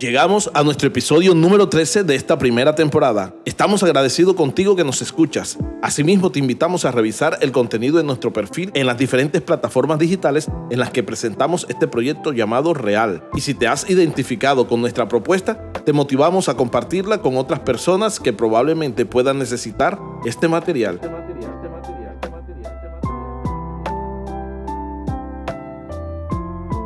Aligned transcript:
Llegamos 0.00 0.50
a 0.54 0.62
nuestro 0.62 0.88
episodio 0.88 1.34
número 1.34 1.68
13 1.68 2.04
de 2.04 2.14
esta 2.14 2.38
primera 2.38 2.74
temporada. 2.74 3.34
Estamos 3.44 3.82
agradecidos 3.82 4.34
contigo 4.34 4.74
que 4.74 4.82
nos 4.82 5.02
escuchas. 5.02 5.58
Asimismo, 5.82 6.32
te 6.32 6.38
invitamos 6.38 6.86
a 6.86 6.90
revisar 6.90 7.36
el 7.42 7.52
contenido 7.52 7.98
de 7.98 8.04
nuestro 8.04 8.32
perfil 8.32 8.70
en 8.72 8.86
las 8.86 8.96
diferentes 8.96 9.42
plataformas 9.42 9.98
digitales 9.98 10.48
en 10.70 10.78
las 10.78 10.88
que 10.88 11.02
presentamos 11.02 11.66
este 11.68 11.86
proyecto 11.86 12.32
llamado 12.32 12.72
Real. 12.72 13.24
Y 13.34 13.42
si 13.42 13.52
te 13.52 13.68
has 13.68 13.90
identificado 13.90 14.66
con 14.66 14.80
nuestra 14.80 15.06
propuesta, 15.06 15.70
te 15.84 15.92
motivamos 15.92 16.48
a 16.48 16.56
compartirla 16.56 17.20
con 17.20 17.36
otras 17.36 17.60
personas 17.60 18.20
que 18.20 18.32
probablemente 18.32 19.04
puedan 19.04 19.38
necesitar 19.38 20.00
este 20.24 20.48
material. 20.48 21.19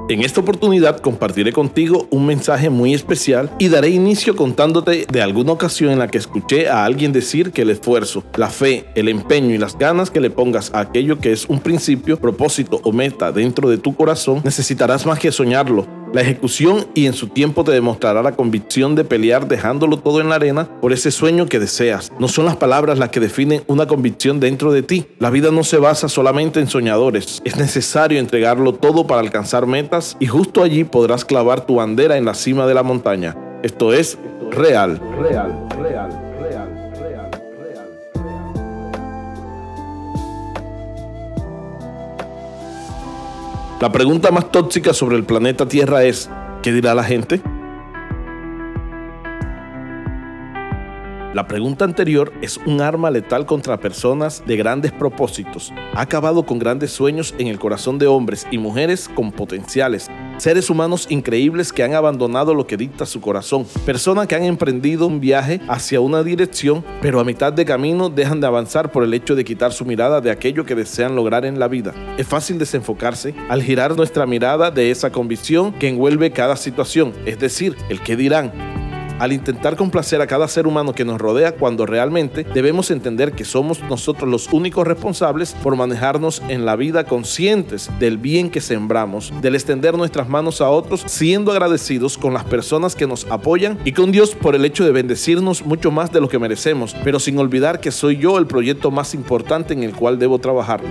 En 0.06 0.20
esta 0.20 0.42
oportunidad 0.42 1.00
compartiré 1.00 1.50
contigo 1.50 2.06
un 2.10 2.26
mensaje 2.26 2.68
muy 2.68 2.92
especial 2.92 3.50
y 3.58 3.68
daré 3.68 3.88
inicio 3.88 4.36
contándote 4.36 5.06
de 5.10 5.22
alguna 5.22 5.52
ocasión 5.52 5.92
en 5.92 5.98
la 5.98 6.08
que 6.08 6.18
escuché 6.18 6.68
a 6.68 6.84
alguien 6.84 7.10
decir 7.10 7.52
que 7.52 7.62
el 7.62 7.70
esfuerzo, 7.70 8.22
la 8.36 8.50
fe, 8.50 8.84
el 8.96 9.08
empeño 9.08 9.54
y 9.54 9.58
las 9.58 9.78
ganas 9.78 10.10
que 10.10 10.20
le 10.20 10.28
pongas 10.28 10.74
a 10.74 10.80
aquello 10.80 11.20
que 11.20 11.32
es 11.32 11.46
un 11.46 11.58
principio, 11.58 12.18
propósito 12.18 12.82
o 12.84 12.92
meta 12.92 13.32
dentro 13.32 13.70
de 13.70 13.78
tu 13.78 13.96
corazón, 13.96 14.42
necesitarás 14.44 15.06
más 15.06 15.18
que 15.18 15.32
soñarlo 15.32 16.03
la 16.14 16.20
ejecución 16.20 16.86
y 16.94 17.06
en 17.06 17.12
su 17.12 17.26
tiempo 17.26 17.64
te 17.64 17.72
demostrará 17.72 18.22
la 18.22 18.32
convicción 18.32 18.94
de 18.94 19.04
pelear 19.04 19.48
dejándolo 19.48 19.98
todo 19.98 20.20
en 20.20 20.28
la 20.28 20.36
arena 20.36 20.68
por 20.80 20.92
ese 20.92 21.10
sueño 21.10 21.46
que 21.46 21.58
deseas. 21.58 22.12
No 22.20 22.28
son 22.28 22.44
las 22.44 22.56
palabras 22.56 23.00
las 23.00 23.08
que 23.08 23.18
definen 23.18 23.64
una 23.66 23.88
convicción 23.88 24.38
dentro 24.38 24.72
de 24.72 24.84
ti. 24.84 25.06
La 25.18 25.30
vida 25.30 25.50
no 25.50 25.64
se 25.64 25.78
basa 25.78 26.08
solamente 26.08 26.60
en 26.60 26.68
soñadores. 26.68 27.42
Es 27.44 27.56
necesario 27.56 28.20
entregarlo 28.20 28.74
todo 28.74 29.08
para 29.08 29.20
alcanzar 29.20 29.66
metas 29.66 30.16
y 30.20 30.26
justo 30.26 30.62
allí 30.62 30.84
podrás 30.84 31.24
clavar 31.24 31.66
tu 31.66 31.74
bandera 31.74 32.16
en 32.16 32.24
la 32.24 32.34
cima 32.34 32.66
de 32.66 32.74
la 32.74 32.84
montaña. 32.84 33.36
Esto 33.64 33.92
es 33.92 34.16
real. 34.52 35.00
Real, 35.20 35.66
real. 35.82 36.23
La 43.84 43.92
pregunta 43.92 44.30
más 44.30 44.50
tóxica 44.50 44.94
sobre 44.94 45.16
el 45.16 45.24
planeta 45.24 45.68
Tierra 45.68 46.04
es, 46.04 46.30
¿qué 46.62 46.72
dirá 46.72 46.94
la 46.94 47.04
gente? 47.04 47.42
La 51.34 51.46
pregunta 51.46 51.84
anterior 51.84 52.32
es 52.40 52.56
un 52.64 52.80
arma 52.80 53.10
letal 53.10 53.44
contra 53.44 53.76
personas 53.76 54.42
de 54.46 54.56
grandes 54.56 54.90
propósitos. 54.90 55.70
Ha 55.92 56.00
acabado 56.00 56.46
con 56.46 56.58
grandes 56.58 56.92
sueños 56.92 57.34
en 57.36 57.48
el 57.48 57.58
corazón 57.58 57.98
de 57.98 58.06
hombres 58.06 58.46
y 58.50 58.56
mujeres 58.56 59.10
con 59.14 59.32
potenciales. 59.32 60.10
Seres 60.36 60.68
humanos 60.68 61.06
increíbles 61.10 61.72
que 61.72 61.82
han 61.82 61.94
abandonado 61.94 62.54
lo 62.54 62.66
que 62.66 62.76
dicta 62.76 63.06
su 63.06 63.20
corazón. 63.20 63.66
Personas 63.86 64.26
que 64.26 64.34
han 64.34 64.42
emprendido 64.44 65.06
un 65.06 65.20
viaje 65.20 65.60
hacia 65.68 66.00
una 66.00 66.22
dirección, 66.22 66.84
pero 67.00 67.20
a 67.20 67.24
mitad 67.24 67.52
de 67.52 67.64
camino 67.64 68.10
dejan 68.10 68.40
de 68.40 68.46
avanzar 68.46 68.90
por 68.90 69.04
el 69.04 69.14
hecho 69.14 69.34
de 69.34 69.44
quitar 69.44 69.72
su 69.72 69.84
mirada 69.84 70.20
de 70.20 70.30
aquello 70.30 70.66
que 70.66 70.74
desean 70.74 71.14
lograr 71.14 71.44
en 71.44 71.58
la 71.58 71.68
vida. 71.68 71.94
Es 72.18 72.26
fácil 72.26 72.58
desenfocarse 72.58 73.34
al 73.48 73.62
girar 73.62 73.96
nuestra 73.96 74.26
mirada 74.26 74.70
de 74.70 74.90
esa 74.90 75.10
convicción 75.10 75.72
que 75.72 75.88
envuelve 75.88 76.32
cada 76.32 76.56
situación, 76.56 77.12
es 77.26 77.38
decir, 77.38 77.76
el 77.88 78.00
que 78.00 78.16
dirán 78.16 78.73
al 79.24 79.32
intentar 79.32 79.74
complacer 79.74 80.20
a 80.20 80.26
cada 80.26 80.46
ser 80.48 80.66
humano 80.66 80.92
que 80.92 81.06
nos 81.06 81.18
rodea 81.18 81.52
cuando 81.52 81.86
realmente 81.86 82.44
debemos 82.52 82.90
entender 82.90 83.32
que 83.32 83.46
somos 83.46 83.82
nosotros 83.84 84.28
los 84.28 84.52
únicos 84.52 84.86
responsables 84.86 85.54
por 85.62 85.76
manejarnos 85.76 86.42
en 86.48 86.66
la 86.66 86.76
vida 86.76 87.04
conscientes 87.04 87.88
del 87.98 88.18
bien 88.18 88.50
que 88.50 88.60
sembramos, 88.60 89.32
del 89.40 89.54
extender 89.54 89.96
nuestras 89.96 90.28
manos 90.28 90.60
a 90.60 90.68
otros, 90.68 91.04
siendo 91.06 91.52
agradecidos 91.52 92.18
con 92.18 92.34
las 92.34 92.44
personas 92.44 92.94
que 92.94 93.06
nos 93.06 93.24
apoyan 93.30 93.78
y 93.86 93.92
con 93.92 94.12
Dios 94.12 94.34
por 94.34 94.54
el 94.54 94.66
hecho 94.66 94.84
de 94.84 94.92
bendecirnos 94.92 95.64
mucho 95.64 95.90
más 95.90 96.12
de 96.12 96.20
lo 96.20 96.28
que 96.28 96.38
merecemos, 96.38 96.94
pero 97.02 97.18
sin 97.18 97.38
olvidar 97.38 97.80
que 97.80 97.92
soy 97.92 98.18
yo 98.18 98.36
el 98.36 98.46
proyecto 98.46 98.90
más 98.90 99.14
importante 99.14 99.72
en 99.72 99.84
el 99.84 99.94
cual 99.94 100.18
debo 100.18 100.38
trabajar. 100.38 100.82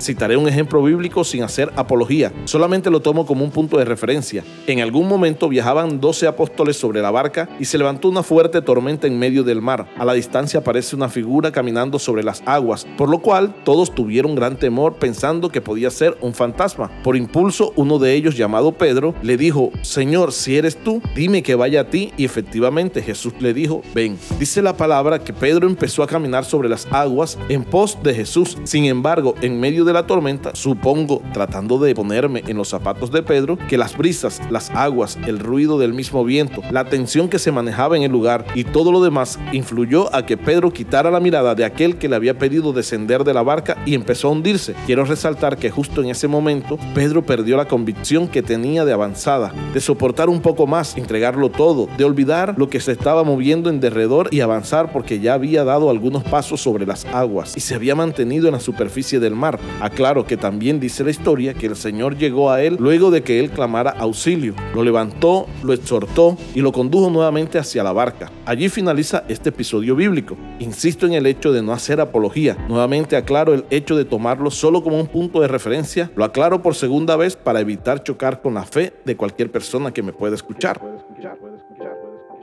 Citaré 0.00 0.36
un 0.36 0.48
ejemplo 0.48 0.82
bíblico 0.82 1.24
sin 1.24 1.42
hacer 1.42 1.72
apología, 1.76 2.32
solamente 2.44 2.90
lo 2.90 3.00
tomo 3.00 3.26
como 3.26 3.44
un 3.44 3.50
punto 3.50 3.78
de 3.78 3.84
referencia. 3.84 4.44
En 4.66 4.80
algún 4.80 5.08
momento 5.08 5.48
viajaban 5.48 6.00
12 6.00 6.26
apóstoles 6.26 6.76
sobre 6.76 7.02
la 7.02 7.10
barca 7.10 7.48
y 7.58 7.64
se 7.64 7.78
levantó 7.78 8.08
una 8.08 8.22
fuerte 8.22 8.62
tormenta 8.62 9.06
en 9.06 9.18
medio 9.18 9.42
del 9.42 9.60
mar. 9.60 9.88
A 9.98 10.04
la 10.04 10.12
distancia 10.14 10.60
aparece 10.60 10.94
una 10.94 11.08
figura 11.08 11.50
caminando 11.50 11.98
sobre 11.98 12.22
las 12.22 12.42
aguas, 12.46 12.86
por 12.96 13.08
lo 13.08 13.20
cual 13.20 13.54
todos 13.64 13.94
tuvieron 13.94 14.34
gran 14.34 14.56
temor 14.56 14.94
pensando 14.94 15.50
que 15.50 15.60
podía 15.60 15.90
ser 15.90 16.16
un 16.20 16.34
fantasma. 16.34 16.90
Por 17.02 17.16
impulso, 17.16 17.72
uno 17.76 17.98
de 17.98 18.14
ellos, 18.14 18.36
llamado 18.36 18.72
Pedro, 18.72 19.14
le 19.22 19.36
dijo, 19.36 19.70
Señor, 19.82 20.32
si 20.32 20.56
eres 20.56 20.76
tú, 20.76 21.02
dime 21.14 21.42
que 21.42 21.54
vaya 21.54 21.82
a 21.82 21.90
ti. 21.90 22.12
Y 22.16 22.24
efectivamente 22.24 23.02
Jesús 23.02 23.34
le 23.40 23.54
dijo, 23.54 23.82
ven. 23.94 24.18
Dice 24.38 24.62
la 24.62 24.76
palabra 24.76 25.18
que 25.18 25.32
Pedro 25.32 25.66
empezó 25.66 26.02
a 26.02 26.06
caminar 26.06 26.44
sobre 26.44 26.68
las 26.68 26.86
aguas 26.90 27.38
en 27.48 27.64
pos 27.64 27.98
de 28.02 28.14
Jesús. 28.14 28.58
Sin 28.64 28.84
embargo, 28.84 29.34
en 29.40 29.58
medio 29.60 29.84
de 29.84 29.87
la 29.92 30.06
tormenta, 30.06 30.50
supongo, 30.54 31.22
tratando 31.32 31.78
de 31.78 31.94
ponerme 31.94 32.42
en 32.46 32.56
los 32.56 32.68
zapatos 32.68 33.10
de 33.10 33.22
Pedro, 33.22 33.58
que 33.68 33.78
las 33.78 33.96
brisas, 33.96 34.40
las 34.50 34.70
aguas, 34.70 35.18
el 35.26 35.38
ruido 35.38 35.78
del 35.78 35.94
mismo 35.94 36.24
viento, 36.24 36.62
la 36.70 36.84
tensión 36.84 37.28
que 37.28 37.38
se 37.38 37.52
manejaba 37.52 37.96
en 37.96 38.02
el 38.02 38.12
lugar 38.12 38.46
y 38.54 38.64
todo 38.64 38.92
lo 38.92 39.02
demás 39.02 39.38
influyó 39.52 40.14
a 40.14 40.24
que 40.24 40.36
Pedro 40.36 40.72
quitara 40.72 41.10
la 41.10 41.20
mirada 41.20 41.54
de 41.54 41.64
aquel 41.64 41.98
que 41.98 42.08
le 42.08 42.16
había 42.16 42.38
pedido 42.38 42.72
descender 42.72 43.24
de 43.24 43.34
la 43.34 43.42
barca 43.42 43.76
y 43.86 43.94
empezó 43.94 44.28
a 44.28 44.32
hundirse. 44.32 44.74
Quiero 44.86 45.04
resaltar 45.04 45.56
que 45.56 45.70
justo 45.70 46.02
en 46.02 46.10
ese 46.10 46.28
momento 46.28 46.78
Pedro 46.94 47.24
perdió 47.24 47.56
la 47.56 47.68
convicción 47.68 48.28
que 48.28 48.42
tenía 48.42 48.84
de 48.84 48.92
avanzada, 48.92 49.52
de 49.72 49.80
soportar 49.80 50.28
un 50.28 50.40
poco 50.40 50.66
más, 50.66 50.96
entregarlo 50.96 51.50
todo, 51.50 51.88
de 51.96 52.04
olvidar 52.04 52.54
lo 52.56 52.68
que 52.68 52.80
se 52.80 52.92
estaba 52.92 53.24
moviendo 53.24 53.70
en 53.70 53.80
derredor 53.80 54.28
y 54.32 54.40
avanzar 54.40 54.92
porque 54.92 55.20
ya 55.20 55.34
había 55.34 55.64
dado 55.64 55.90
algunos 55.90 56.24
pasos 56.24 56.60
sobre 56.60 56.86
las 56.86 57.04
aguas 57.06 57.56
y 57.56 57.60
se 57.60 57.74
había 57.74 57.94
mantenido 57.94 58.48
en 58.48 58.52
la 58.52 58.60
superficie 58.60 59.20
del 59.20 59.34
mar. 59.34 59.58
Aclaro 59.80 60.26
que 60.26 60.36
también 60.36 60.80
dice 60.80 61.04
la 61.04 61.10
historia 61.10 61.54
que 61.54 61.66
el 61.66 61.76
Señor 61.76 62.16
llegó 62.16 62.50
a 62.50 62.62
él 62.62 62.76
luego 62.78 63.10
de 63.10 63.22
que 63.22 63.38
él 63.40 63.50
clamara 63.50 63.90
auxilio. 63.90 64.54
Lo 64.74 64.82
levantó, 64.82 65.46
lo 65.62 65.72
exhortó 65.72 66.36
y 66.54 66.60
lo 66.60 66.72
condujo 66.72 67.10
nuevamente 67.10 67.58
hacia 67.58 67.84
la 67.84 67.92
barca. 67.92 68.30
Allí 68.44 68.68
finaliza 68.68 69.24
este 69.28 69.50
episodio 69.50 69.94
bíblico. 69.94 70.36
Insisto 70.58 71.06
en 71.06 71.12
el 71.12 71.26
hecho 71.26 71.52
de 71.52 71.62
no 71.62 71.72
hacer 71.72 72.00
apología. 72.00 72.56
Nuevamente 72.68 73.16
aclaro 73.16 73.54
el 73.54 73.64
hecho 73.70 73.96
de 73.96 74.04
tomarlo 74.04 74.50
solo 74.50 74.82
como 74.82 74.98
un 74.98 75.06
punto 75.06 75.40
de 75.40 75.48
referencia. 75.48 76.10
Lo 76.16 76.24
aclaro 76.24 76.60
por 76.62 76.74
segunda 76.74 77.16
vez 77.16 77.36
para 77.36 77.60
evitar 77.60 78.02
chocar 78.02 78.42
con 78.42 78.54
la 78.54 78.64
fe 78.64 78.94
de 79.04 79.16
cualquier 79.16 79.50
persona 79.52 79.92
que 79.92 80.02
me 80.02 80.12
pueda 80.12 80.34
escuchar. 80.34 80.80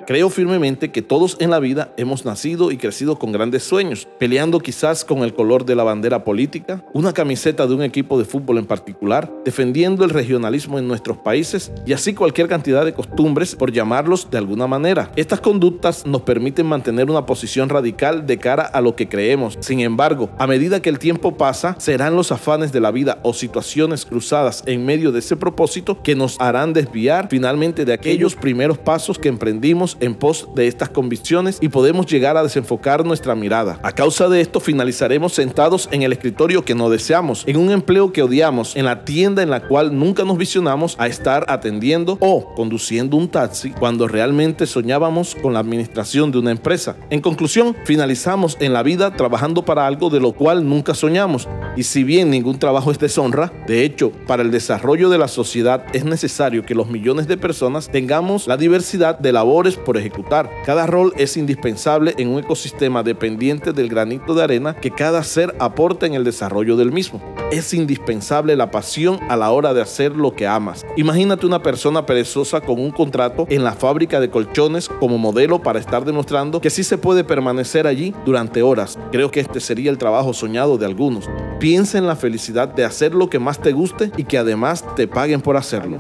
Creo 0.08 0.30
firmemente 0.30 0.92
que 0.92 1.02
todos 1.02 1.36
en 1.40 1.50
la 1.50 1.60
vida 1.60 1.92
hemos 1.98 2.26
nacido 2.26 2.70
y 2.70 2.78
crecido 2.78 3.18
con 3.18 3.32
grandes 3.32 3.64
sueños, 3.64 4.08
peleando 4.20 4.60
quizás 4.60 5.04
con 5.04 5.24
el 5.24 5.34
color 5.34 5.66
de 5.66 5.74
la 5.74 5.84
bandera 5.84 6.24
política, 6.24 6.86
una 6.94 7.12
camiseta 7.12 7.66
de 7.66 7.74
un 7.74 7.82
equipo 7.82 8.20
de 8.20 8.26
fútbol 8.26 8.60
en 8.60 8.68
particular, 8.68 9.34
defendiendo 9.44 10.06
el 10.06 10.12
regionalismo 10.12 10.78
en 10.78 10.88
nuestros 10.88 11.18
países 11.18 11.72
y 11.88 11.94
así 11.94 12.14
cualquier 12.14 12.48
cantidad 12.48 12.86
de 12.86 12.94
costumbres, 12.94 13.56
por 13.56 13.72
llamarlos 13.72 14.30
de 14.30 14.38
alguna 14.38 14.68
manera. 14.68 15.12
Estas 15.16 15.42
conductas 15.42 16.06
nos 16.06 16.22
permiten 16.22 16.68
mantener 16.68 17.10
una 17.10 17.26
posición 17.26 17.70
radical 17.70 18.28
de 18.28 18.38
cara 18.38 18.64
a 18.64 18.82
lo 18.82 18.96
que 18.96 19.10
creemos. 19.10 19.58
Sin 19.62 19.80
embargo, 19.80 20.30
a 20.38 20.46
medida 20.46 20.84
que 20.84 20.90
el 20.90 21.00
tiempo 21.00 21.36
pasa, 21.36 21.76
serán 21.80 22.16
los 22.16 22.32
afanes 22.32 22.72
de 22.72 22.80
la 22.80 22.92
vida 22.92 23.18
o 23.24 23.34
situaciones 23.34 24.06
cruzadas 24.06 24.62
en 24.68 24.86
medio 24.86 25.12
de 25.12 25.20
ese 25.20 25.36
propósito 25.36 26.04
que 26.04 26.14
nos 26.14 26.40
harán 26.40 26.74
desviar 26.74 27.28
finalmente 27.28 27.86
de 27.86 27.94
aquellos 27.94 28.36
primeros 28.36 28.78
pasos 28.78 29.18
que 29.18 29.30
emprendimos 29.30 29.95
en 30.00 30.16
pos 30.16 30.48
de 30.56 30.68
estas 30.68 30.90
convicciones 30.90 31.58
y 31.62 31.70
podemos 31.70 32.06
llegar 32.06 32.38
a 32.38 32.44
desenfocar 32.44 33.06
nuestra 33.06 33.36
mirada. 33.36 33.80
A 33.84 33.92
causa 33.92 34.30
de 34.30 34.42
esto 34.42 34.60
finalizaremos 34.60 35.34
sentados 35.34 35.90
en 35.92 36.04
el 36.04 36.14
escritorio 36.14 36.66
que 36.66 36.76
no 36.76 36.90
deseamos, 36.90 37.44
en 37.48 37.58
un 37.58 37.72
empleo 37.72 38.12
que 38.12 38.24
odiamos, 38.24 38.76
en 38.76 38.86
la 38.86 39.06
tienda 39.06 39.44
en 39.44 39.50
la 39.50 39.68
cual 39.68 39.98
nunca 39.98 40.24
nos 40.24 40.38
visionamos 40.38 40.96
a 41.00 41.08
estar 41.08 41.46
atendiendo 41.48 42.18
o 42.20 42.54
conduciendo 42.56 43.18
un 43.18 43.28
taxi 43.28 43.72
cuando 43.72 44.08
realmente 44.08 44.66
soñábamos 44.66 45.36
con 45.36 45.54
la 45.54 45.60
administración 45.60 46.32
de 46.32 46.40
una 46.40 46.52
empresa. 46.52 46.96
En 47.10 47.22
conclusión, 47.22 47.76
finalizamos 47.86 48.58
en 48.60 48.74
la 48.74 48.84
vida 48.84 49.16
trabajando 49.16 49.66
para 49.66 49.88
algo 49.88 50.10
de 50.10 50.20
lo 50.20 50.34
cual 50.34 50.68
nunca 50.68 50.94
soñamos. 50.94 51.48
Y 51.76 51.84
si 51.84 52.04
bien 52.04 52.30
ningún 52.30 52.60
trabajo 52.60 52.92
es 52.92 53.00
deshonra, 53.00 53.52
de 53.68 53.84
hecho, 53.84 54.12
para 54.28 54.44
el 54.44 54.52
desarrollo 54.52 55.10
de 55.10 55.18
la 55.18 55.28
sociedad 55.28 55.84
es 55.94 56.06
necesario 56.06 56.66
que 56.66 56.76
los 56.76 56.88
millones 56.88 57.28
de 57.28 57.38
personas 57.38 57.90
tengamos 57.90 58.48
la 58.48 58.58
diversidad 58.58 59.20
de 59.20 59.32
labores 59.32 59.78
por 59.86 59.96
ejecutar. 59.96 60.52
Cada 60.66 60.86
rol 60.86 61.14
es 61.16 61.38
indispensable 61.38 62.14
en 62.18 62.28
un 62.28 62.40
ecosistema 62.40 63.04
dependiente 63.04 63.72
del 63.72 63.88
granito 63.88 64.34
de 64.34 64.44
arena 64.44 64.76
que 64.76 64.92
cada 64.92 65.24
ser 65.24 65.56
aporta 65.60 66.06
en 66.06 66.14
el 66.14 66.26
desarrollo 66.26 66.76
del 66.76 66.92
mismo. 66.92 67.22
Es 67.52 67.74
indispensable 67.74 68.58
la 68.58 68.72
pasión 68.72 69.20
a 69.30 69.38
la 69.38 69.52
hora 69.52 69.74
de 69.74 69.82
hacer 69.82 70.16
lo 70.18 70.36
que 70.36 70.48
amas. 70.48 70.86
Imagínate 70.98 71.46
una 71.46 71.64
persona 71.64 72.06
perezosa 72.06 72.60
con 72.60 72.80
un 72.80 72.92
contrato 72.92 73.46
en 73.50 73.64
la 73.64 73.74
fábrica 73.74 74.20
de 74.20 74.30
colchones 74.30 74.90
como 74.90 75.18
modelo 75.18 75.62
para 75.62 75.80
estar 75.80 76.04
demostrando 76.04 76.60
que 76.60 76.70
sí 76.70 76.84
se 76.84 76.98
puede 76.98 77.24
permanecer 77.24 77.88
allí 77.88 78.14
durante 78.26 78.62
horas. 78.62 78.98
Creo 79.12 79.32
que 79.32 79.40
este 79.40 79.60
sería 79.60 79.92
el 79.92 79.98
trabajo 79.98 80.34
soñado 80.34 80.78
de 80.78 80.86
algunos. 80.86 81.30
Piensa 81.60 81.98
en 81.98 82.08
la 82.08 82.16
felicidad 82.16 82.68
de 82.68 82.84
hacer 82.84 83.14
lo 83.14 83.30
que 83.30 83.40
más 83.40 83.60
te 83.60 83.72
guste 83.72 84.12
y 84.18 84.24
que 84.24 84.38
además 84.38 84.84
te 84.96 85.08
paguen 85.08 85.42
por 85.42 85.56
hacerlo. 85.56 86.00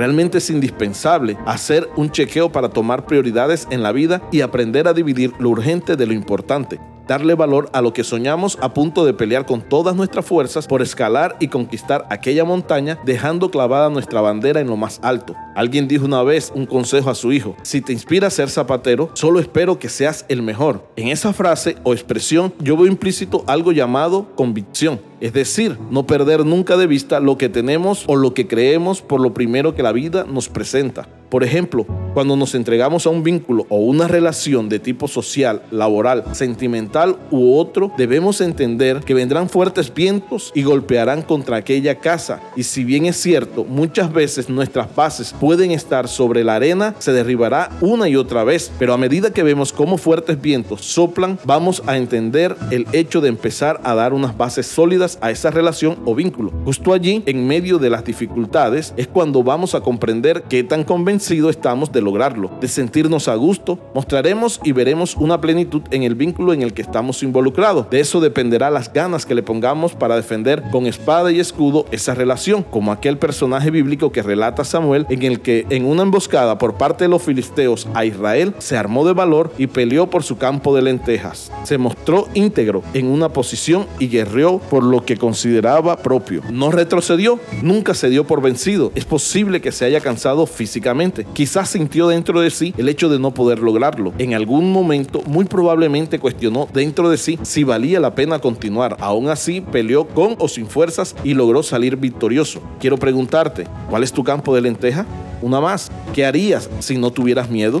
Realmente 0.00 0.38
es 0.38 0.48
indispensable 0.48 1.36
hacer 1.44 1.86
un 1.94 2.10
chequeo 2.10 2.50
para 2.50 2.70
tomar 2.70 3.04
prioridades 3.04 3.68
en 3.70 3.82
la 3.82 3.92
vida 3.92 4.22
y 4.32 4.40
aprender 4.40 4.88
a 4.88 4.94
dividir 4.94 5.34
lo 5.38 5.50
urgente 5.50 5.94
de 5.94 6.06
lo 6.06 6.14
importante 6.14 6.80
darle 7.10 7.34
valor 7.34 7.68
a 7.72 7.82
lo 7.82 7.92
que 7.92 8.04
soñamos 8.04 8.56
a 8.60 8.72
punto 8.72 9.04
de 9.04 9.12
pelear 9.12 9.44
con 9.44 9.62
todas 9.62 9.96
nuestras 9.96 10.24
fuerzas 10.24 10.68
por 10.68 10.80
escalar 10.80 11.34
y 11.40 11.48
conquistar 11.48 12.06
aquella 12.08 12.44
montaña 12.44 13.00
dejando 13.04 13.50
clavada 13.50 13.90
nuestra 13.90 14.20
bandera 14.20 14.60
en 14.60 14.68
lo 14.68 14.76
más 14.76 15.00
alto. 15.02 15.34
Alguien 15.56 15.88
dijo 15.88 16.04
una 16.04 16.22
vez 16.22 16.52
un 16.54 16.66
consejo 16.66 17.10
a 17.10 17.16
su 17.16 17.32
hijo, 17.32 17.56
si 17.64 17.80
te 17.80 17.92
inspira 17.92 18.28
a 18.28 18.30
ser 18.30 18.48
zapatero, 18.48 19.10
solo 19.14 19.40
espero 19.40 19.80
que 19.80 19.88
seas 19.88 20.24
el 20.28 20.42
mejor. 20.42 20.86
En 20.94 21.08
esa 21.08 21.32
frase 21.32 21.78
o 21.82 21.94
expresión 21.94 22.54
yo 22.60 22.76
veo 22.76 22.86
implícito 22.86 23.42
algo 23.48 23.72
llamado 23.72 24.28
convicción. 24.36 25.00
Es 25.20 25.32
decir, 25.32 25.76
no 25.90 26.06
perder 26.06 26.46
nunca 26.46 26.76
de 26.76 26.86
vista 26.86 27.18
lo 27.18 27.36
que 27.36 27.48
tenemos 27.48 28.04
o 28.06 28.14
lo 28.14 28.34
que 28.34 28.46
creemos 28.46 29.02
por 29.02 29.20
lo 29.20 29.34
primero 29.34 29.74
que 29.74 29.82
la 29.82 29.90
vida 29.90 30.24
nos 30.28 30.48
presenta. 30.48 31.08
Por 31.30 31.44
ejemplo, 31.44 31.86
cuando 32.12 32.34
nos 32.34 32.56
entregamos 32.56 33.06
a 33.06 33.10
un 33.10 33.22
vínculo 33.22 33.64
o 33.68 33.76
una 33.76 34.08
relación 34.08 34.68
de 34.68 34.80
tipo 34.80 35.06
social, 35.06 35.62
laboral, 35.70 36.24
sentimental 36.32 37.16
u 37.30 37.54
otro, 37.56 37.92
debemos 37.96 38.40
entender 38.40 38.98
que 38.98 39.14
vendrán 39.14 39.48
fuertes 39.48 39.94
vientos 39.94 40.50
y 40.56 40.64
golpearán 40.64 41.22
contra 41.22 41.56
aquella 41.56 42.00
casa. 42.00 42.40
Y 42.56 42.64
si 42.64 42.82
bien 42.82 43.06
es 43.06 43.16
cierto, 43.16 43.64
muchas 43.64 44.12
veces 44.12 44.50
nuestras 44.50 44.92
bases 44.96 45.32
pueden 45.38 45.70
estar 45.70 46.08
sobre 46.08 46.42
la 46.42 46.56
arena, 46.56 46.96
se 46.98 47.12
derribará 47.12 47.70
una 47.80 48.08
y 48.08 48.16
otra 48.16 48.42
vez. 48.42 48.72
Pero 48.80 48.92
a 48.92 48.98
medida 48.98 49.32
que 49.32 49.44
vemos 49.44 49.72
cómo 49.72 49.98
fuertes 49.98 50.40
vientos 50.42 50.80
soplan, 50.80 51.38
vamos 51.44 51.80
a 51.86 51.96
entender 51.96 52.56
el 52.72 52.88
hecho 52.92 53.20
de 53.20 53.28
empezar 53.28 53.80
a 53.84 53.94
dar 53.94 54.14
unas 54.14 54.36
bases 54.36 54.66
sólidas 54.66 55.16
a 55.20 55.30
esa 55.30 55.52
relación 55.52 56.00
o 56.06 56.16
vínculo. 56.16 56.52
Justo 56.64 56.92
allí, 56.92 57.22
en 57.26 57.46
medio 57.46 57.78
de 57.78 57.90
las 57.90 58.04
dificultades, 58.04 58.94
es 58.96 59.06
cuando 59.06 59.44
vamos 59.44 59.76
a 59.76 59.80
comprender 59.80 60.42
qué 60.48 60.64
tan 60.64 60.82
convencidos 60.82 61.19
estamos 61.50 61.92
de 61.92 62.00
lograrlo, 62.00 62.50
de 62.60 62.68
sentirnos 62.68 63.28
a 63.28 63.34
gusto, 63.34 63.78
mostraremos 63.94 64.60
y 64.64 64.72
veremos 64.72 65.16
una 65.16 65.40
plenitud 65.40 65.82
en 65.90 66.02
el 66.02 66.14
vínculo 66.14 66.52
en 66.52 66.62
el 66.62 66.72
que 66.72 66.82
estamos 66.82 67.22
involucrados. 67.22 67.88
De 67.90 68.00
eso 68.00 68.20
dependerá 68.20 68.70
las 68.70 68.92
ganas 68.92 69.26
que 69.26 69.34
le 69.34 69.42
pongamos 69.42 69.94
para 69.94 70.16
defender 70.16 70.62
con 70.72 70.86
espada 70.86 71.30
y 71.30 71.38
escudo 71.38 71.86
esa 71.92 72.14
relación, 72.14 72.62
como 72.62 72.90
aquel 72.90 73.18
personaje 73.18 73.70
bíblico 73.70 74.12
que 74.12 74.22
relata 74.22 74.64
Samuel 74.64 75.06
en 75.08 75.22
el 75.22 75.40
que 75.40 75.66
en 75.70 75.84
una 75.84 76.02
emboscada 76.02 76.58
por 76.58 76.74
parte 76.74 77.04
de 77.04 77.08
los 77.08 77.22
filisteos 77.22 77.86
a 77.94 78.04
Israel 78.04 78.54
se 78.58 78.76
armó 78.76 79.06
de 79.06 79.12
valor 79.12 79.52
y 79.58 79.66
peleó 79.66 80.08
por 80.08 80.22
su 80.22 80.38
campo 80.38 80.74
de 80.74 80.82
lentejas. 80.82 81.52
Se 81.64 81.78
mostró 81.78 82.28
íntegro 82.34 82.82
en 82.94 83.06
una 83.06 83.28
posición 83.28 83.86
y 83.98 84.08
guerreó 84.08 84.58
por 84.58 84.82
lo 84.82 85.04
que 85.04 85.16
consideraba 85.16 85.98
propio. 85.98 86.42
No 86.50 86.70
retrocedió, 86.70 87.38
nunca 87.62 87.94
se 87.94 88.08
dio 88.08 88.26
por 88.26 88.42
vencido. 88.42 88.92
Es 88.94 89.04
posible 89.04 89.60
que 89.60 89.72
se 89.72 89.84
haya 89.84 90.00
cansado 90.00 90.46
físicamente, 90.46 91.09
quizás 91.32 91.70
sin 91.70 91.88
dentro 92.08 92.40
de 92.40 92.50
sí 92.50 92.74
el 92.78 92.88
hecho 92.88 93.08
de 93.08 93.18
no 93.18 93.32
poder 93.32 93.58
lograrlo. 93.58 94.12
En 94.18 94.34
algún 94.34 94.72
momento 94.72 95.22
muy 95.26 95.44
probablemente 95.44 96.18
cuestionó 96.18 96.68
dentro 96.72 97.10
de 97.10 97.16
sí 97.16 97.38
si 97.42 97.64
valía 97.64 98.00
la 98.00 98.14
pena 98.14 98.38
continuar. 98.38 98.96
Aún 99.00 99.28
así 99.28 99.60
peleó 99.60 100.06
con 100.06 100.36
o 100.38 100.48
sin 100.48 100.66
fuerzas 100.66 101.14
y 101.24 101.34
logró 101.34 101.62
salir 101.62 101.96
victorioso. 101.96 102.62
Quiero 102.78 102.96
preguntarte, 102.96 103.66
¿cuál 103.88 104.02
es 104.02 104.12
tu 104.12 104.24
campo 104.24 104.54
de 104.54 104.62
lenteja? 104.62 105.06
Una 105.42 105.60
más, 105.60 105.90
¿qué 106.14 106.24
harías 106.24 106.70
si 106.78 106.96
no 106.96 107.10
tuvieras 107.10 107.50
miedo? 107.50 107.80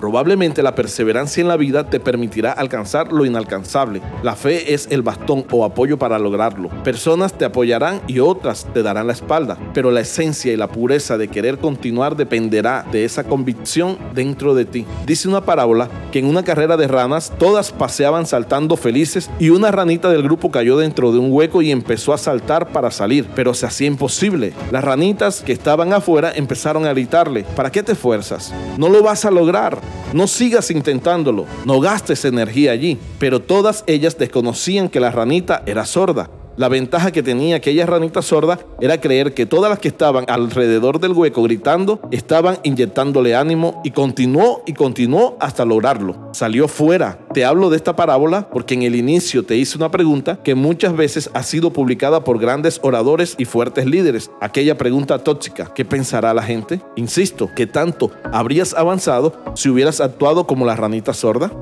Probablemente 0.00 0.62
la 0.62 0.74
perseverancia 0.74 1.42
en 1.42 1.48
la 1.48 1.58
vida 1.58 1.90
te 1.90 2.00
permitirá 2.00 2.52
alcanzar 2.52 3.12
lo 3.12 3.26
inalcanzable. 3.26 4.00
La 4.22 4.34
fe 4.34 4.72
es 4.72 4.88
el 4.90 5.02
bastón 5.02 5.44
o 5.50 5.62
apoyo 5.62 5.98
para 5.98 6.18
lograrlo. 6.18 6.70
Personas 6.82 7.34
te 7.34 7.44
apoyarán 7.44 8.00
y 8.06 8.20
otras 8.20 8.66
te 8.72 8.82
darán 8.82 9.08
la 9.08 9.12
espalda, 9.12 9.58
pero 9.74 9.90
la 9.90 10.00
esencia 10.00 10.54
y 10.54 10.56
la 10.56 10.68
pureza 10.68 11.18
de 11.18 11.28
querer 11.28 11.58
continuar 11.58 12.16
dependerá 12.16 12.86
de 12.90 13.04
esa 13.04 13.24
convicción 13.24 13.98
dentro 14.14 14.54
de 14.54 14.64
ti. 14.64 14.86
Dice 15.04 15.28
una 15.28 15.42
parábola 15.42 15.90
que 16.12 16.18
en 16.18 16.26
una 16.26 16.44
carrera 16.44 16.78
de 16.78 16.88
ranas 16.88 17.30
todas 17.38 17.70
paseaban 17.70 18.24
saltando 18.24 18.78
felices 18.78 19.30
y 19.38 19.50
una 19.50 19.70
ranita 19.70 20.08
del 20.08 20.22
grupo 20.22 20.50
cayó 20.50 20.78
dentro 20.78 21.12
de 21.12 21.18
un 21.18 21.30
hueco 21.30 21.60
y 21.60 21.70
empezó 21.70 22.14
a 22.14 22.18
saltar 22.18 22.72
para 22.72 22.90
salir, 22.90 23.26
pero 23.34 23.52
se 23.52 23.66
hacía 23.66 23.88
imposible. 23.88 24.54
Las 24.72 24.82
ranitas 24.82 25.42
que 25.42 25.52
estaban 25.52 25.92
afuera 25.92 26.32
empezaron 26.34 26.86
a 26.86 26.90
gritarle, 26.90 27.44
¿para 27.54 27.70
qué 27.70 27.82
te 27.82 27.94
fuerzas? 27.94 28.54
No 28.78 28.88
lo 28.88 29.02
vas 29.02 29.26
a 29.26 29.30
lograr. 29.30 29.89
No 30.12 30.26
sigas 30.26 30.70
intentándolo, 30.70 31.46
no 31.64 31.80
gastes 31.80 32.24
energía 32.24 32.72
allí. 32.72 32.98
Pero 33.18 33.40
todas 33.40 33.84
ellas 33.86 34.18
desconocían 34.18 34.88
que 34.88 35.00
la 35.00 35.10
ranita 35.10 35.62
era 35.66 35.84
sorda 35.86 36.30
la 36.56 36.68
ventaja 36.68 37.12
que 37.12 37.22
tenía 37.22 37.56
aquella 37.56 37.86
ranita 37.86 38.22
sorda 38.22 38.58
era 38.80 39.00
creer 39.00 39.34
que 39.34 39.46
todas 39.46 39.70
las 39.70 39.78
que 39.78 39.88
estaban 39.88 40.24
alrededor 40.28 41.00
del 41.00 41.12
hueco 41.12 41.42
gritando 41.42 42.00
estaban 42.10 42.58
inyectándole 42.64 43.34
ánimo 43.34 43.80
y 43.84 43.92
continuó 43.92 44.62
y 44.66 44.74
continuó 44.74 45.36
hasta 45.40 45.64
lograrlo. 45.64 46.30
Salió 46.32 46.68
fuera. 46.68 47.18
Te 47.32 47.44
hablo 47.44 47.70
de 47.70 47.76
esta 47.76 47.96
parábola 47.96 48.48
porque 48.50 48.74
en 48.74 48.82
el 48.82 48.96
inicio 48.96 49.44
te 49.44 49.56
hice 49.56 49.78
una 49.78 49.90
pregunta 49.90 50.40
que 50.42 50.54
muchas 50.54 50.96
veces 50.96 51.30
ha 51.34 51.42
sido 51.42 51.72
publicada 51.72 52.24
por 52.24 52.38
grandes 52.38 52.80
oradores 52.82 53.36
y 53.38 53.44
fuertes 53.44 53.86
líderes. 53.86 54.30
Aquella 54.40 54.76
pregunta 54.76 55.18
tóxica, 55.18 55.72
¿qué 55.74 55.84
pensará 55.84 56.34
la 56.34 56.42
gente? 56.42 56.80
Insisto, 56.96 57.48
¿qué 57.54 57.66
tanto 57.66 58.10
habrías 58.32 58.74
avanzado 58.74 59.34
si 59.54 59.68
hubieras 59.68 60.00
actuado 60.00 60.46
como 60.46 60.66
la 60.66 60.76
ranita 60.76 61.14
sorda? 61.14 61.52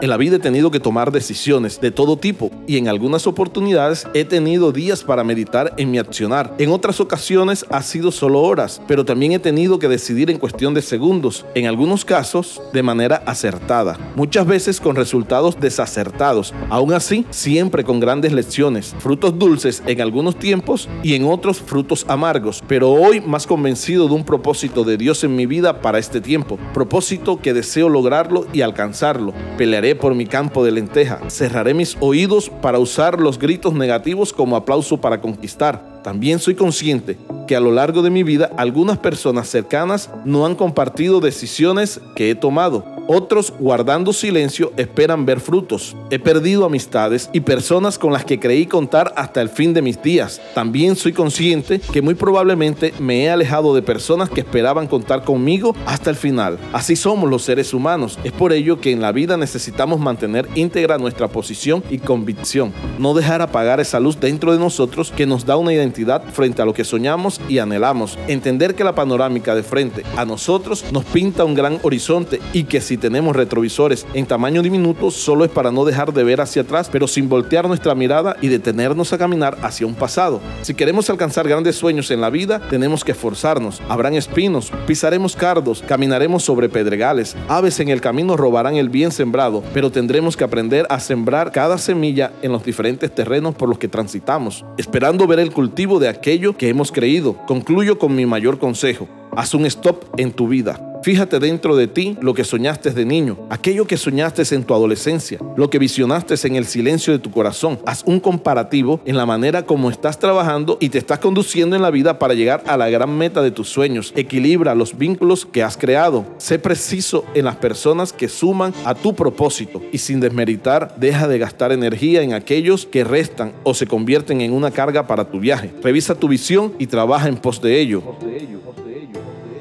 En 0.00 0.10
la 0.10 0.16
vida 0.16 0.36
he 0.36 0.38
tenido 0.38 0.70
que 0.70 0.78
tomar 0.78 1.10
decisiones 1.10 1.80
de 1.80 1.90
todo 1.90 2.16
tipo 2.16 2.52
y 2.68 2.76
en 2.76 2.86
algunas 2.86 3.26
oportunidades 3.26 4.06
he 4.14 4.24
tenido 4.24 4.70
días 4.70 5.02
para 5.02 5.24
meditar 5.24 5.74
en 5.76 5.90
mi 5.90 5.98
accionar. 5.98 6.54
En 6.58 6.70
otras 6.70 7.00
ocasiones 7.00 7.66
ha 7.68 7.82
sido 7.82 8.12
solo 8.12 8.42
horas, 8.42 8.80
pero 8.86 9.04
también 9.04 9.32
he 9.32 9.40
tenido 9.40 9.80
que 9.80 9.88
decidir 9.88 10.30
en 10.30 10.38
cuestión 10.38 10.72
de 10.72 10.82
segundos, 10.82 11.46
en 11.56 11.66
algunos 11.66 12.04
casos 12.04 12.62
de 12.72 12.84
manera 12.84 13.24
acertada, 13.26 13.98
muchas 14.14 14.46
veces 14.46 14.80
con 14.80 14.94
resultados 14.94 15.58
desacertados. 15.58 16.54
Aún 16.70 16.92
así, 16.92 17.26
siempre 17.30 17.82
con 17.82 17.98
grandes 17.98 18.32
lecciones, 18.32 18.94
frutos 19.00 19.36
dulces 19.36 19.82
en 19.84 20.00
algunos 20.00 20.38
tiempos 20.38 20.88
y 21.02 21.14
en 21.14 21.24
otros 21.24 21.58
frutos 21.58 22.06
amargos, 22.06 22.62
pero 22.68 22.92
hoy 22.92 23.20
más 23.20 23.48
convencido 23.48 24.06
de 24.06 24.14
un 24.14 24.24
propósito 24.24 24.84
de 24.84 24.96
Dios 24.96 25.24
en 25.24 25.34
mi 25.34 25.46
vida 25.46 25.80
para 25.80 25.98
este 25.98 26.20
tiempo, 26.20 26.56
propósito 26.72 27.40
que 27.40 27.52
deseo 27.52 27.88
lograrlo 27.88 28.46
y 28.52 28.60
alcanzarlo. 28.60 29.34
Pelearé 29.56 29.87
por 29.94 30.14
mi 30.14 30.26
campo 30.26 30.64
de 30.64 30.72
lenteja. 30.72 31.20
Cerraré 31.28 31.74
mis 31.74 31.96
oídos 32.00 32.50
para 32.62 32.78
usar 32.78 33.20
los 33.20 33.38
gritos 33.38 33.74
negativos 33.74 34.32
como 34.32 34.56
aplauso 34.56 35.00
para 35.00 35.20
conquistar. 35.20 36.02
También 36.02 36.38
soy 36.38 36.54
consciente 36.54 37.16
que 37.48 37.56
a 37.56 37.60
lo 37.60 37.72
largo 37.72 38.02
de 38.02 38.10
mi 38.10 38.22
vida 38.22 38.52
algunas 38.56 38.98
personas 38.98 39.48
cercanas 39.48 40.10
no 40.24 40.46
han 40.46 40.54
compartido 40.54 41.20
decisiones 41.20 42.00
que 42.14 42.30
he 42.30 42.36
tomado 42.36 42.98
otros, 43.10 43.54
guardando 43.58 44.12
silencio, 44.12 44.70
esperan 44.76 45.24
ver 45.24 45.40
frutos. 45.40 45.96
He 46.10 46.18
perdido 46.18 46.66
amistades 46.66 47.30
y 47.32 47.40
personas 47.40 47.98
con 47.98 48.12
las 48.12 48.22
que 48.26 48.38
creí 48.38 48.66
contar 48.66 49.14
hasta 49.16 49.40
el 49.40 49.48
fin 49.48 49.72
de 49.72 49.80
mis 49.80 50.02
días. 50.02 50.42
También 50.54 50.94
soy 50.94 51.14
consciente 51.14 51.80
que 51.90 52.02
muy 52.02 52.14
probablemente 52.14 52.92
me 52.98 53.24
he 53.24 53.30
alejado 53.30 53.74
de 53.74 53.80
personas 53.80 54.28
que 54.28 54.40
esperaban 54.40 54.86
contar 54.86 55.24
conmigo 55.24 55.74
hasta 55.86 56.10
el 56.10 56.16
final. 56.16 56.58
Así 56.74 56.96
somos 56.96 57.30
los 57.30 57.44
seres 57.44 57.72
humanos. 57.72 58.18
Es 58.24 58.32
por 58.32 58.52
ello 58.52 58.78
que 58.78 58.92
en 58.92 59.00
la 59.00 59.10
vida 59.10 59.38
necesitamos 59.38 59.98
mantener 59.98 60.46
íntegra 60.54 60.98
nuestra 60.98 61.28
posición 61.28 61.82
y 61.88 62.00
convicción. 62.00 62.74
No 62.98 63.14
dejar 63.14 63.40
apagar 63.40 63.80
esa 63.80 64.00
luz 64.00 64.20
dentro 64.20 64.52
de 64.52 64.58
nosotros 64.58 65.14
que 65.16 65.24
nos 65.24 65.46
da 65.46 65.56
una 65.56 65.72
identidad 65.72 66.22
frente 66.30 66.60
a 66.60 66.66
lo 66.66 66.74
que 66.74 66.84
soñamos 66.84 67.37
y 67.48 67.58
anhelamos. 67.58 68.18
Entender 68.28 68.74
que 68.74 68.84
la 68.84 68.94
panorámica 68.94 69.54
de 69.54 69.62
frente 69.62 70.04
a 70.16 70.24
nosotros 70.24 70.84
nos 70.92 71.04
pinta 71.04 71.44
un 71.44 71.54
gran 71.54 71.78
horizonte 71.82 72.40
y 72.52 72.64
que 72.64 72.80
si 72.80 72.96
tenemos 72.96 73.36
retrovisores 73.36 74.06
en 74.14 74.26
tamaño 74.26 74.62
diminuto 74.62 75.10
solo 75.10 75.44
es 75.44 75.50
para 75.50 75.70
no 75.70 75.84
dejar 75.84 76.12
de 76.12 76.24
ver 76.24 76.40
hacia 76.40 76.62
atrás, 76.62 76.88
pero 76.90 77.06
sin 77.06 77.28
voltear 77.28 77.68
nuestra 77.68 77.94
mirada 77.94 78.36
y 78.40 78.48
detenernos 78.48 79.12
a 79.12 79.18
caminar 79.18 79.58
hacia 79.62 79.86
un 79.86 79.94
pasado. 79.94 80.40
Si 80.62 80.74
queremos 80.74 81.10
alcanzar 81.10 81.48
grandes 81.48 81.76
sueños 81.76 82.10
en 82.10 82.20
la 82.20 82.30
vida, 82.30 82.60
tenemos 82.70 83.04
que 83.04 83.12
esforzarnos. 83.12 83.80
Habrán 83.88 84.14
espinos, 84.14 84.72
pisaremos 84.86 85.36
cardos, 85.36 85.82
caminaremos 85.86 86.42
sobre 86.42 86.68
pedregales, 86.68 87.36
aves 87.48 87.80
en 87.80 87.88
el 87.88 88.00
camino 88.00 88.36
robarán 88.36 88.76
el 88.76 88.88
bien 88.88 89.12
sembrado, 89.12 89.62
pero 89.74 89.90
tendremos 89.90 90.36
que 90.36 90.44
aprender 90.44 90.86
a 90.90 91.00
sembrar 91.00 91.52
cada 91.52 91.78
semilla 91.78 92.32
en 92.42 92.52
los 92.52 92.64
diferentes 92.64 93.14
terrenos 93.14 93.54
por 93.54 93.68
los 93.68 93.78
que 93.78 93.88
transitamos, 93.88 94.64
esperando 94.76 95.26
ver 95.26 95.40
el 95.40 95.52
cultivo 95.52 95.98
de 95.98 96.08
aquello 96.08 96.56
que 96.56 96.68
hemos 96.68 96.92
creído. 96.92 97.27
Concluyo 97.46 97.98
con 97.98 98.14
mi 98.14 98.26
mayor 98.26 98.58
consejo. 98.58 99.08
Haz 99.36 99.54
un 99.54 99.66
stop 99.66 100.04
en 100.16 100.32
tu 100.32 100.48
vida 100.48 100.87
Fíjate 101.02 101.38
dentro 101.38 101.76
de 101.76 101.86
ti 101.86 102.16
lo 102.20 102.34
que 102.34 102.44
soñaste 102.44 102.90
de 102.90 103.04
niño, 103.04 103.38
aquello 103.50 103.86
que 103.86 103.96
soñaste 103.96 104.42
en 104.54 104.64
tu 104.64 104.74
adolescencia, 104.74 105.38
lo 105.56 105.70
que 105.70 105.78
visionaste 105.78 106.34
en 106.46 106.56
el 106.56 106.66
silencio 106.66 107.12
de 107.12 107.18
tu 107.18 107.30
corazón. 107.30 107.78
Haz 107.86 108.02
un 108.04 108.20
comparativo 108.20 109.00
en 109.04 109.16
la 109.16 109.26
manera 109.26 109.64
como 109.64 109.90
estás 109.90 110.18
trabajando 110.18 110.76
y 110.80 110.88
te 110.88 110.98
estás 110.98 111.18
conduciendo 111.18 111.76
en 111.76 111.82
la 111.82 111.90
vida 111.90 112.18
para 112.18 112.34
llegar 112.34 112.62
a 112.66 112.76
la 112.76 112.90
gran 112.90 113.16
meta 113.16 113.42
de 113.42 113.50
tus 113.50 113.68
sueños. 113.68 114.12
Equilibra 114.16 114.74
los 114.74 114.96
vínculos 114.96 115.46
que 115.46 115.62
has 115.62 115.76
creado. 115.76 116.24
Sé 116.38 116.58
preciso 116.58 117.24
en 117.34 117.44
las 117.44 117.56
personas 117.56 118.12
que 118.12 118.28
suman 118.28 118.74
a 118.84 118.94
tu 118.94 119.14
propósito 119.14 119.82
y 119.92 119.98
sin 119.98 120.20
desmeritar, 120.20 120.94
deja 120.98 121.28
de 121.28 121.38
gastar 121.38 121.72
energía 121.72 122.22
en 122.22 122.34
aquellos 122.34 122.86
que 122.86 123.04
restan 123.04 123.52
o 123.62 123.74
se 123.74 123.86
convierten 123.86 124.40
en 124.40 124.52
una 124.52 124.70
carga 124.70 125.06
para 125.06 125.30
tu 125.30 125.40
viaje. 125.40 125.72
Revisa 125.82 126.14
tu 126.14 126.28
visión 126.28 126.74
y 126.78 126.86
trabaja 126.86 127.28
en 127.28 127.36
pos 127.36 127.60
de 127.62 127.80
ello. 127.80 128.02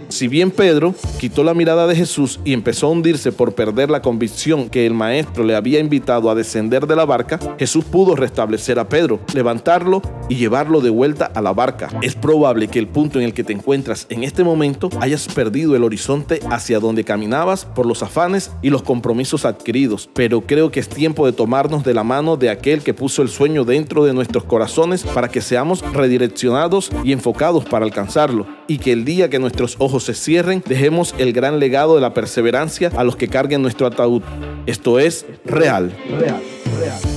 Si 0.09 0.29
bien 0.29 0.51
Pedro 0.51 0.95
quitó 1.19 1.43
la 1.43 1.53
mirada 1.53 1.85
de 1.85 1.95
Jesús 1.95 2.39
y 2.45 2.53
empezó 2.53 2.87
a 2.87 2.91
hundirse 2.91 3.33
por 3.33 3.55
perder 3.55 3.89
la 3.89 4.01
convicción 4.01 4.69
que 4.69 4.85
el 4.85 4.93
maestro 4.93 5.43
le 5.43 5.55
había 5.55 5.79
invitado 5.79 6.29
a 6.29 6.35
descender 6.35 6.87
de 6.87 6.95
la 6.95 7.05
barca, 7.05 7.39
Jesús 7.59 7.83
pudo 7.83 8.15
restablecer 8.15 8.79
a 8.79 8.87
Pedro, 8.87 9.19
levantarlo 9.33 10.01
y 10.29 10.35
llevarlo 10.35 10.79
de 10.79 10.89
vuelta 10.89 11.25
a 11.25 11.41
la 11.41 11.51
barca. 11.51 11.89
Es 12.01 12.15
probable 12.15 12.69
que 12.69 12.79
el 12.79 12.87
punto 12.87 13.19
en 13.19 13.25
el 13.25 13.33
que 13.33 13.43
te 13.43 13.51
encuentras 13.53 14.07
en 14.09 14.23
este 14.23 14.43
momento 14.45 14.89
hayas 15.01 15.27
perdido 15.27 15.75
el 15.75 15.83
horizonte 15.83 16.39
hacia 16.49 16.79
donde 16.79 17.03
caminabas 17.03 17.65
por 17.65 17.85
los 17.85 18.01
afanes 18.01 18.51
y 18.61 18.69
los 18.69 18.83
compromisos 18.83 19.43
adquiridos, 19.43 20.09
pero 20.13 20.41
creo 20.41 20.71
que 20.71 20.79
es 20.79 20.87
tiempo 20.87 21.25
de 21.25 21.33
tomarnos 21.33 21.83
de 21.83 21.93
la 21.93 22.03
mano 22.03 22.37
de 22.37 22.49
aquel 22.49 22.81
que 22.81 22.93
puso 22.93 23.21
el 23.21 23.29
sueño 23.29 23.65
dentro 23.65 24.05
de 24.05 24.13
nuestros 24.13 24.45
corazones 24.45 25.03
para 25.03 25.27
que 25.27 25.41
seamos 25.41 25.81
redireccionados 25.93 26.91
y 27.03 27.11
enfocados 27.11 27.65
para 27.65 27.85
alcanzarlo 27.85 28.56
y 28.67 28.77
que 28.77 28.91
el 28.91 29.05
día 29.05 29.29
que 29.29 29.39
nuestros 29.39 29.75
ojos 29.79 30.03
se 30.03 30.13
cierren, 30.13 30.63
dejemos 30.65 31.15
el 31.17 31.33
gran 31.33 31.59
legado 31.59 31.95
de 31.95 32.01
la 32.01 32.13
perseverancia 32.13 32.91
a 32.95 33.03
los 33.03 33.15
que 33.15 33.27
carguen 33.27 33.61
nuestro 33.61 33.87
ataúd. 33.87 34.21
Esto 34.65 34.99
es 34.99 35.25
real. 35.45 35.95
Real, 36.19 36.41
real. 36.79 37.16